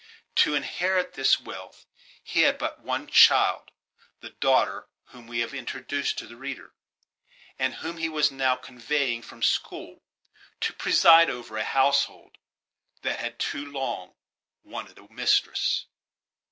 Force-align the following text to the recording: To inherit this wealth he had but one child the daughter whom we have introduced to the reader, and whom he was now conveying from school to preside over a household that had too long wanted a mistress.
To 0.37 0.55
inherit 0.55 1.13
this 1.13 1.39
wealth 1.39 1.85
he 2.23 2.41
had 2.41 2.57
but 2.57 2.79
one 2.79 3.05
child 3.05 3.69
the 4.19 4.31
daughter 4.31 4.87
whom 5.09 5.27
we 5.27 5.41
have 5.41 5.53
introduced 5.53 6.17
to 6.17 6.25
the 6.25 6.35
reader, 6.35 6.73
and 7.59 7.75
whom 7.75 7.97
he 7.97 8.09
was 8.09 8.31
now 8.31 8.55
conveying 8.55 9.21
from 9.21 9.43
school 9.43 10.01
to 10.61 10.73
preside 10.73 11.29
over 11.29 11.55
a 11.55 11.63
household 11.63 12.39
that 13.03 13.19
had 13.19 13.37
too 13.37 13.63
long 13.63 14.15
wanted 14.63 14.97
a 14.97 15.07
mistress. 15.13 15.85